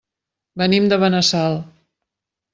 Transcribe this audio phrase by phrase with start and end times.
[0.61, 1.61] Venim de Benassal.